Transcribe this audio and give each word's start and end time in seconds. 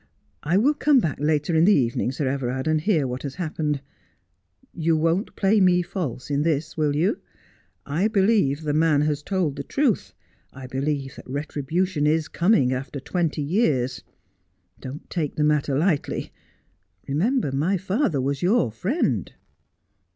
I 0.41 0.57
will 0.57 0.73
come 0.73 0.99
back 0.99 1.19
later 1.19 1.55
in 1.55 1.65
the 1.65 1.75
evening, 1.75 2.11
Sir 2.11 2.27
Everard, 2.27 2.67
and 2.67 2.81
hear 2.81 3.05
what 3.07 3.21
has 3.21 3.35
happened. 3.35 3.81
You 4.73 4.97
won't 4.97 5.35
play 5.35 5.61
me 5.61 5.83
false 5.83 6.31
in 6.31 6.41
this, 6.41 6.75
will 6.75 6.95
you? 6.95 7.19
I 7.85 8.07
believe 8.07 8.63
the 8.63 8.73
man 8.73 9.01
has 9.01 9.21
told 9.21 9.55
the 9.57 9.63
truth. 9.63 10.15
I 10.53 10.65
believe 10.65 11.17
that 11.17 11.29
retribution 11.29 12.07
is 12.07 12.29
coming 12.29 12.73
after 12.73 12.99
twenty 12.99 13.43
years. 13.43 14.01
Don't 14.79 15.07
take 15.07 15.35
the 15.35 15.43
matter 15.43 15.77
lightly. 15.77 16.33
Remember, 17.07 17.51
my 17.51 17.77
father 17.77 18.19
was 18.19 18.41
your 18.41 18.71
friend.' 18.71 19.31